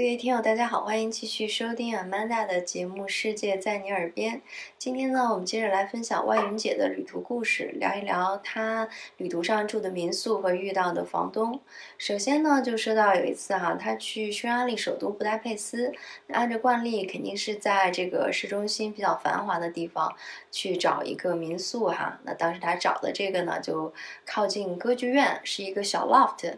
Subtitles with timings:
[0.00, 4.36] 各位听友，大家好，欢迎继续收听 Amanda 的节目《世界在你耳边》。
[4.78, 11.60] 今天呢，我们接着来分享万云姐的旅途故事，聊一聊她旅途上住的民宿和遇到的房东。
[11.98, 15.92] 首先呢，就说到有一次哈，她去匈牙利首都布达佩斯，
[16.28, 20.16] 按照惯例，肯定是在这个市中心比较繁华的地方
[20.50, 22.18] 去找一个民宿哈。
[22.24, 23.92] 那当时她找的这个呢，就
[24.24, 26.54] 靠近歌剧院，是一个小 loft。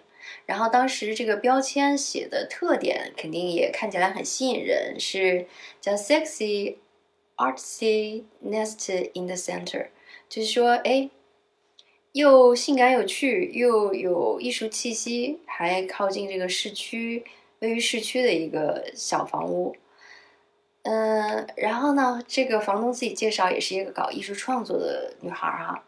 [0.46, 5.46] 然后当时这个标签写的特点肯定也看起来很吸引人，是
[5.80, 6.76] 叫 “sexy
[7.36, 9.88] artsy nest in the center”，
[10.28, 11.10] 就是说，哎，
[12.12, 17.24] 又性感有趣，又有艺术气息，还靠近这个市区，
[17.60, 19.74] 位于市区的一个小房屋。
[20.82, 25.84] 嗯，然后呢，这个房东自己介绍也是一个搞艺术创作的女孩哈。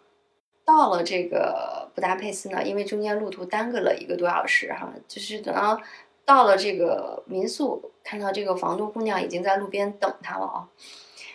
[0.65, 5.79] 到了这个布达佩斯呢，因为中间路途耽搁了一个多小时哈，就是等到
[6.25, 10.69] 到了这个民宿，看到这个房东姑娘已经在路边等他了啊。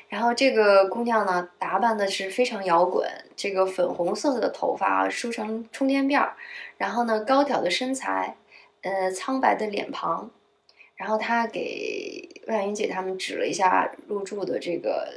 [0.07, 6.35] 然后这个姑娘呢，打扮的是非常摇滚，这个粉红色的头发梳成冲天辫儿，
[6.77, 8.35] 然后呢高挑的身材，
[8.81, 10.31] 呃苍白的脸庞，
[10.95, 15.07] 然后她给万云姐他们指了一下入住的这个。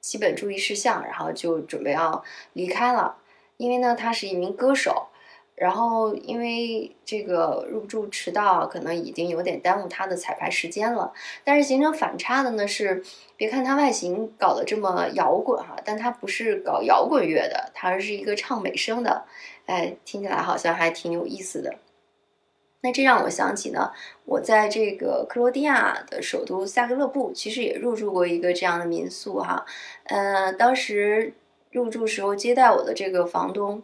[0.00, 2.22] 基本注意事项，然后就准备要
[2.54, 3.16] 离开了。
[3.56, 5.08] 因为呢，他是一名歌手，
[5.54, 11.12] 然后因为这个入住迟到，可能已经有点耽误他的彩排时间了。
[11.44, 13.04] 但是形成反差的呢是，
[13.36, 19.26] 别看他外形搞得这么摇滚哈，但他不是搞摇滚乐的，他是一个唱美声的。
[19.66, 21.74] 哎，听起来好像还挺有意思的。
[22.82, 23.92] 那这让我想起呢，
[24.24, 29.66] 我在这个克罗地亚的首都萨格勒布，其实也入住过一个这样的民宿哈。
[30.04, 31.34] 呃，当时
[31.70, 33.82] 入住时候接待我的这个房东，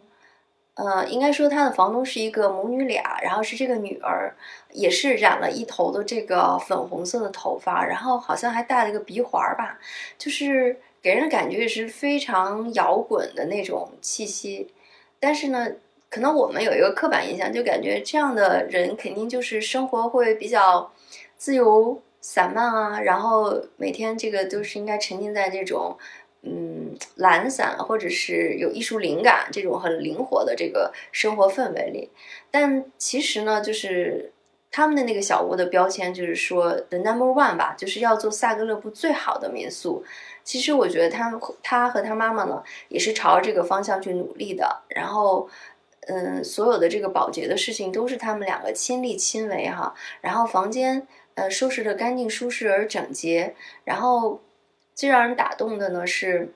[0.73, 4.35] 呃，应该说他的房东是一个母女俩，然后是这个女儿，
[4.71, 9.77] 也是染了一头的这个粉红色的头发，然后好像还戴了一个鼻环吧，
[10.17, 14.73] 就是给人的感觉也是非常摇滚的那种气息，
[15.19, 15.73] 但是呢。
[16.09, 20.89] 可能我们有一个刻板印象，就感觉这样的人肯定就是生活会比较
[21.35, 25.97] 自由散漫啊，然后每天这个都是应该沉浸在这种
[26.43, 32.09] 嗯懒散或者是有艺术灵感这种很灵活的这个生活氛围里。
[32.49, 34.31] 但其实呢，就是
[34.71, 40.05] 他们的那个小屋的标签就是说 the number one 吧，就是要做萨格勒布最好的民宿。
[40.45, 45.49] 其实我觉得他他和他妈妈呢也是朝这个方向去努力的，然后。
[46.07, 49.93] 嗯，所有的这个保洁的事情都是他们两个亲力亲为哈。
[50.21, 53.55] 然后房间呃收拾的干净舒适而整洁。
[53.83, 54.41] 然后
[54.95, 56.53] 最让人打动的呢是，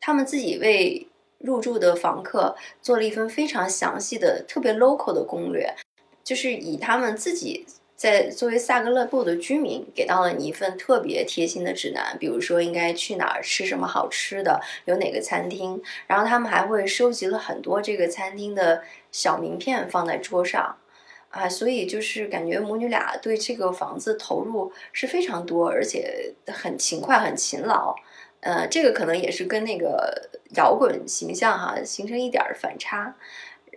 [0.00, 1.08] 他们自己为
[1.38, 5.74] 入住的房客做了一份非常详细的、特别 local 的攻略，
[6.22, 7.66] 就是以他们自己。
[8.04, 20.76] 在作为萨格勒布的居民，给到了你一份特别贴心的指南，比如说应该去哪儿吃什么好吃的，有哪个餐厅，然后他们还会收集了很多这个餐厅的小名片放在桌上，
[21.30, 27.96] 啊，所以就是感觉母女俩对这个房子投入是非常多，而且很勤快、很勤劳，
[28.40, 33.16] 呃，这个可能也是跟那个摇滚形象哈形成一点反差。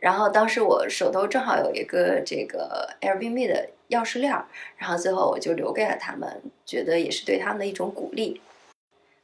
[0.02, 4.46] 然后当时我手头正好有一个这个 Airbnb 的钥匙链儿，
[4.78, 8.42] 然后最后我就留给了他们，觉得也是对他们的一种鼓励。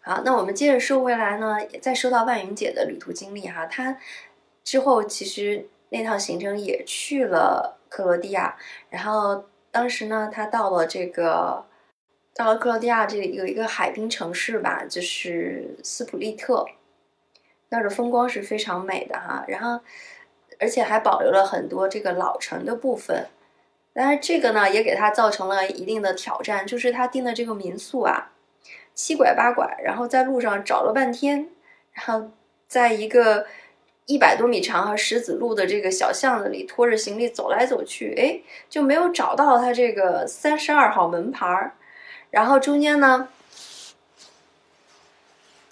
[0.01, 3.97] 好，那我们接着说回来呢，再说到万云姐的旅途经历哈，她
[4.63, 8.57] 之后其实那趟行程也去了克罗地亚，
[8.89, 11.65] 然后当时呢，她到了这个
[12.35, 16.65] 到了克罗地亚这有一个海滨城市吧，就是斯普利特，
[17.69, 19.83] 那儿的风光是非常美的哈，然后。
[20.59, 23.27] 而且还保留了很多这个老城的部分，
[23.93, 28.31] 但是这个呢也给他造成了一定的挑战，就是他订的这个民宿啊，
[28.93, 31.49] 七拐八拐，然后在路上找了半天，
[31.93, 32.31] 然后
[32.67, 33.45] 在一个
[34.05, 41.73] 一百多米长和石子路的这个小巷子里拖着行李走来走去，哎，就没有找到他这个三十二号门牌儿，
[42.31, 43.29] 然后中间呢。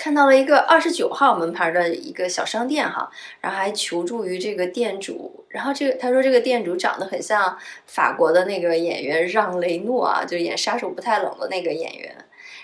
[0.01, 7.55] 看到了一个二十九号门牌的一个小商店哈，然后还求助于这个店主，然后这个他说这个店主长得很像
[7.85, 12.15] 法国的那个演员让雷诺啊，就演杀手不太冷的那个演员，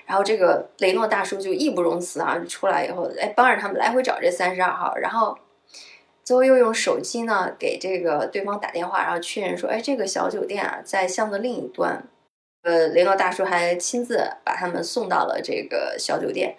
[0.07, 5.37] 然后这个雷诺大叔就义不容辞啊，出来以后哎帮着他们来回找这三十二号，然后
[6.23, 12.03] 最后又用手机呢给这个对方打电话，然后确认说哎这个小酒店啊在巷子另一端，
[12.63, 16.57] 呃雷诺大叔还亲自把他们送到了这个小酒店。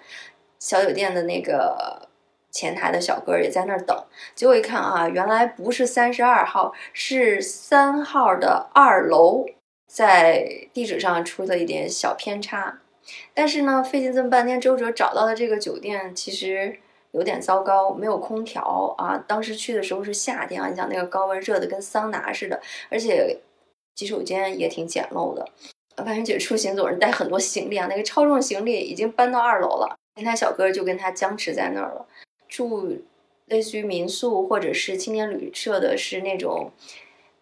[0.59, 2.09] 小酒店的那个
[2.51, 9.47] 前台的小哥也在那儿等，结果一看啊，原来不是三十二号，是三号的二楼。
[9.91, 12.81] 在地址上出了一点小偏差。
[13.33, 16.79] 但是呢，费劲这么半天，周哲找到的这个酒店其实
[17.13, 19.17] 有点糟糕，没有空调啊。
[19.27, 22.61] 当时去的时候是夏天啊，你想那个高温热的跟桑拿似的，
[22.91, 23.39] 而且
[23.95, 25.49] 洗手间也挺简陋的。
[26.05, 32.05] 万云姐出行总是带很多行李啊，那个超重行李已经搬到二楼了，前台小哥就跟他僵持在那儿了。
[32.49, 33.05] 住
[33.47, 36.73] 类似于民宿或者是青年旅社的，是那种，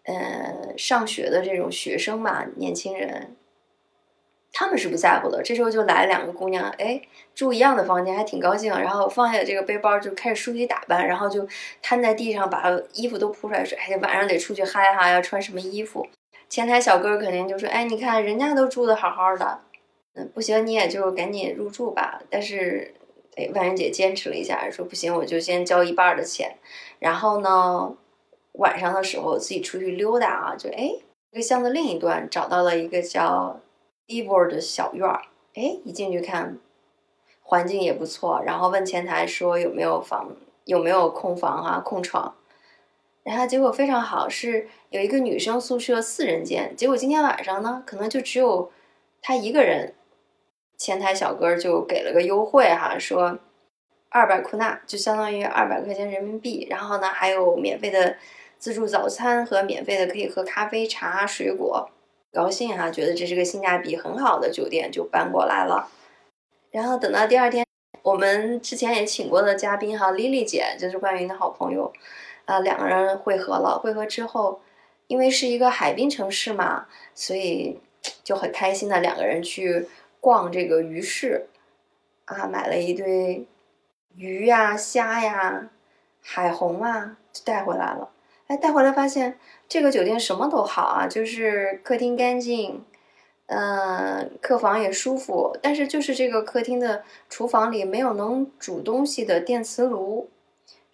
[0.03, 3.35] 呃，上学的这种学生嘛，年轻人，
[4.53, 5.41] 他们是不在乎的。
[5.41, 7.01] 这时候就来了两个姑娘，哎，
[7.33, 8.71] 住一样的房间，还挺高兴。
[8.71, 11.47] 然后放下这个背包，就开始梳洗打扮，然后就
[11.81, 16.05] 瘫在地上，把衣服都铺出来说：“哎，晚上得出去嗨哈，要穿什么衣服？”
[16.47, 19.59] 前台小哥肯定就说：“哎，你看人家都住的好好的，
[20.33, 22.93] 不行，你也就赶紧入住吧。”但是。
[23.39, 26.57] 哎，万人姐坚持了一下，说不行，我就先交一半的钱，
[26.97, 27.95] 然后呢，
[28.53, 30.89] 晚上的时候自己出去溜达啊，就哎，
[31.31, 33.59] 这个巷子另一端找到了一个叫
[34.07, 35.21] Evor 的小院儿，
[35.53, 36.57] 哎，一进去看，
[37.43, 40.35] 环境也不错，然后问前台说有没有房，
[40.65, 42.33] 有没有空房啊，空床，
[43.21, 48.71] 然后结果非常好，是有一个女生宿舍四人间，结果今天晚上呢，可能就只有
[49.21, 49.93] 他一个人。
[50.77, 53.39] 前台小哥就给了个优惠哈，说
[54.09, 58.15] 二百库纳就相当于二百块钱人民币，然后呢还有免费的
[58.59, 61.89] 自助早餐和免费的可以喝咖啡、茶、水果，
[62.31, 65.89] 高兴哈，觉得这是个性价比很好的酒店，就搬过来了。
[66.69, 67.65] 然后等到第二天，
[68.03, 71.91] 我们之前也请过的嘉宾哈，Lily 姐就是关云的好朋友，
[72.45, 73.79] 啊，两个人会合了。
[73.79, 74.61] 会合之后，
[75.07, 76.85] 因为是一个海滨城市嘛，
[77.15, 77.79] 所以
[78.23, 79.87] 就很开心的两个人去。
[80.19, 81.47] 逛这个鱼市，
[82.25, 83.47] 啊，买了一堆
[84.15, 85.69] 鱼呀、虾呀、
[86.21, 88.09] 海虹啊，就带回来了。
[88.47, 89.37] 哎，带回来发现
[89.67, 92.85] 这个酒店什么都好啊，就是客厅干净，
[93.47, 95.57] 嗯，客房也舒服。
[95.61, 100.29] 但是就是这个客厅的厨房里没有能煮东西的电磁炉，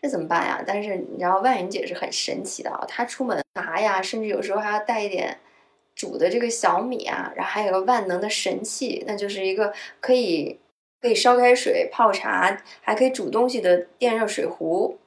[0.02, 0.64] 这怎么办呀？
[0.66, 5.38] 但是你知道万云姐是很神奇的啊，她出门拿呀，甚至有时候还要带一点。
[5.96, 10.60] 煮的这个小米啊，然后还有个万能的神器，那就是一个可以
[11.02, 14.98] 可以烧开水泡茶，还可以煮东西的电热水壶。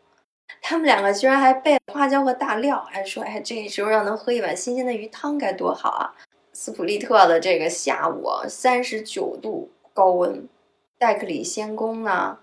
[0.63, 6.15] 他们两个居然还备花椒和大料，还说：“哎，这时候要能喝一碗新鲜的鱼汤该多好啊！”
[6.55, 10.49] 斯普利特的这个下午，三十九度高温，
[10.99, 12.39] 戴克里仙宫呢，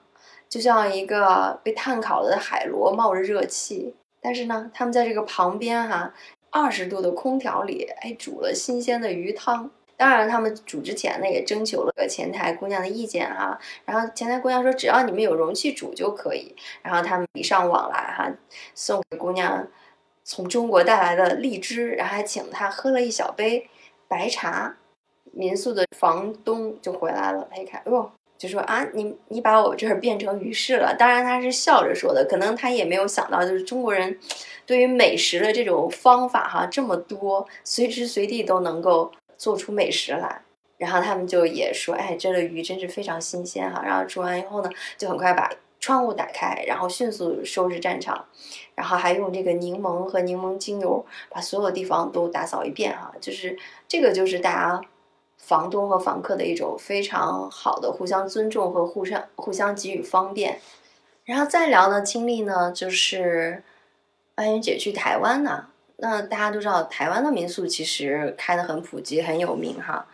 [0.50, 3.96] 就像一个被炭烤了的海螺，冒着热气。
[4.22, 6.14] 但是呢，他们在这个旁边哈。
[6.54, 9.72] 二十度的空调里，哎，煮了新鲜的鱼汤。
[9.98, 13.60] 当然，他们煮之前呢，也征求了前台姑娘的意见哈。
[13.86, 16.56] 然后前台姑娘说，只要你们有容器煮就可以。
[16.82, 18.32] 然后他们礼尚往来哈，
[18.76, 19.68] 送给姑娘
[20.24, 23.68] 从中国带来的荔枝，然后还请她喝了一小杯
[24.08, 24.78] 白茶。
[25.32, 28.12] 民宿的房东就回来了，他一看，哟。
[28.44, 30.94] 就说啊，你你把我这儿变成鱼市了。
[31.00, 34.20] 当然他是笑着说的，可能他也没有想到，就是中国人
[34.66, 40.42] 对于美食的这种方法哈这么多，随时随地都能够做出美食来。
[40.78, 43.82] 然后他们就也说，哎，这的鱼真是非常新鲜哈。
[43.82, 48.26] 然后煮完以后呢，就很快把窗户打开，然后迅速收拾战场，
[48.76, 53.14] 然后还用这个柠檬和柠檬精油把所有地方都打扫一遍哈。
[53.22, 54.82] 就是这个就是大家。
[55.46, 60.62] 房东和房客的一种非常好的互相尊重和互相互相给予方便，
[61.26, 63.62] 然后再聊的经历呢，就是
[64.36, 65.68] 安云姐去台湾呢。
[65.98, 70.06] 那大家都知道，台湾的民宿其实开的很普及，很有名哈。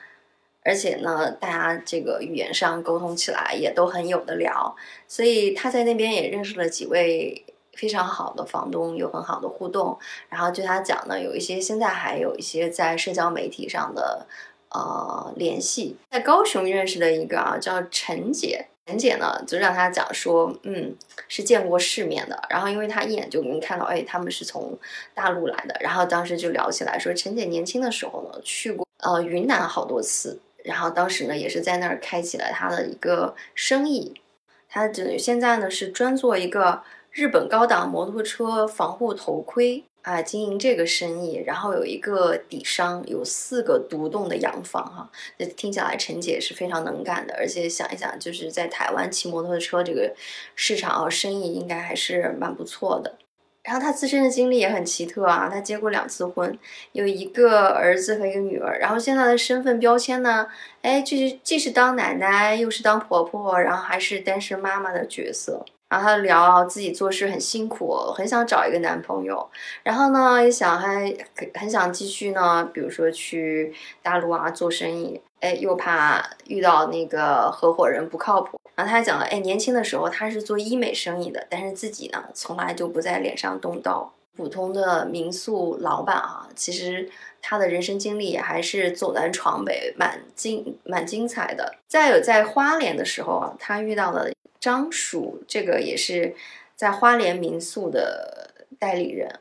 [0.63, 4.75] 而且呢，大家这个语言上沟通起来也都很有的聊，
[5.07, 9.97] 所以他在那边也认识了几位非常好的房东，有很好的互动。
[10.27, 14.25] 然后据他讲呢，有一些现在还有一些在社交媒体上的。
[14.71, 18.67] 呃，联系在高雄认识的一个啊，叫陈姐。
[18.85, 20.95] 陈姐呢，就让他讲说，嗯，
[21.27, 22.41] 是见过世面的。
[22.49, 24.75] 然后，因为他一眼就能看到，哎，他们是从
[25.13, 25.77] 大陆来的。
[25.79, 30.39] 然后当时就聊起来，说陈姐年轻的时候呢，去过呃云南好多次。
[30.63, 34.19] 然后当时呢，也是在那儿开启了他的一个生意。
[34.67, 39.83] 他这现在呢，是专做一个日本高档摩托车防护头盔。
[40.01, 50.13] 啊，经营这个生意，然后有一个底商，有四个独栋的洋房，哈，那听起来陈姐是非常能干的，而且想一想，就是在台湾骑摩托车这个
[50.55, 53.17] 市场啊，生意应该还是蛮不错的。
[53.61, 56.57] 然后她自身的经历也很奇特啊，她结过两次婚，
[56.93, 60.47] 有一个儿子和一个女儿，然后现在的身份标签呢，
[60.81, 65.65] 哎，就是既是当奶奶，又是当婆婆，然后还是单身妈妈的角色。
[65.89, 69.49] 然后他聊自己做事很辛苦，很想找一个男朋友，
[69.81, 71.11] 然后呢也想还
[71.55, 78.59] 很想继续呢，比如说去大陆啊做生意，哎，又怕遇到那个合伙人不靠谱。
[78.75, 84.13] 然后他还讲了，哎，年轻的时候他是做医美生意的，但是自己呢从来就不在脸上动刀。
[84.37, 87.09] 普通的民宿老板啊，其实
[87.41, 91.75] 他的人生经历也还是走南闯北，蛮精蛮精彩的。
[91.87, 94.29] 再有在花莲的时候啊，他遇到了。
[94.59, 96.35] 张叔，这个也是
[96.75, 99.39] 在花莲民宿的代理人。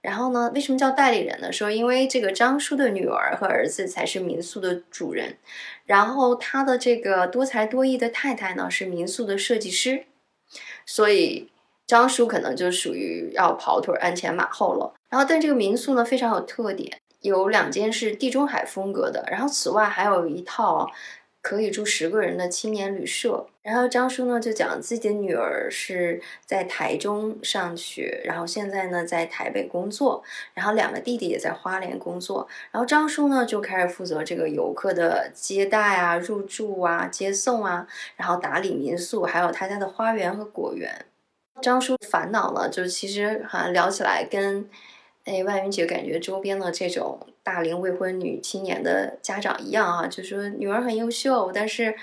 [0.00, 1.52] 然后呢，为什么叫代理人呢？
[1.52, 5.36] 说因为这个张叔的女儿和儿子才是民宿的主人，
[5.84, 10.06] 然后他的这个多才多艺的太太呢是民宿的设计师，
[10.84, 11.52] 所以
[11.86, 14.92] 张叔可能就属于要跑腿鞍前马后了。
[15.08, 20.90] 然后，但这个民宿呢非常有特点，有两间是地中海风格的，然后此外还有一套。
[21.42, 23.46] 可以住十个人的青年旅社。
[23.62, 32.48] 然后张叔呢就讲自己的女儿是在台中上学，然后现在呢在台北工作，然后两个弟弟也在花莲工作。
[32.70, 41.04] 然后张叔呢就开始负责这个游客的接待啊、入住啊、接送啊，然后打理民宿，还有他家的花园和果园。
[41.60, 44.68] 张叔烦恼呢，就其实好像聊起来跟。
[45.24, 51.94] 哎，万云姐感觉周边的这种大龄未婚女青年的家长一样啊，就说女儿很优秀，但是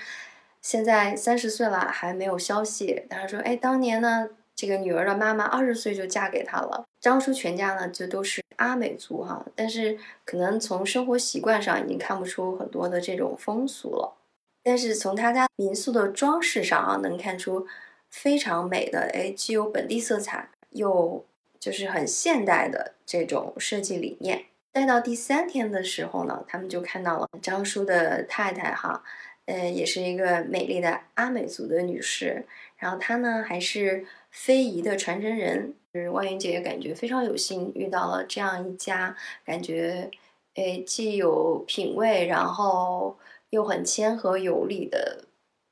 [0.60, 3.04] 现在三十岁了还没有消息。
[3.08, 6.84] 他说，哎，当年呢，这个女儿的妈妈二十岁就嫁给他了。
[7.00, 14.16] 张叔全家呢就都是阿美族哈，但是可能从生活习惯上已经看不出很多的这种风俗了。
[14.62, 17.66] 但是从他家民宿的装饰上啊，能看出
[18.10, 21.24] 非常美的，哎，既有本地色彩又。
[21.60, 24.46] 就是很现代的这种设计理念。
[24.72, 29.02] 待到第三天的时候呢，他们就看到了张叔的太太哈，
[29.46, 32.46] 呃，也是一个美丽的阿美族的女士。
[32.76, 35.74] 然后她呢，还是非遗的传承人。
[35.92, 40.08] 就是万云姐也感觉非常有幸遇到了这样一家，感觉
[40.54, 43.18] 诶既有品味，然后
[43.50, 45.24] 又很谦和有礼的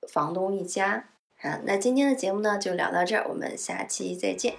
[0.08, 1.04] 房东一家。
[1.42, 4.54] 啊，那今天的节目呢就聊到这儿，我们下期再见。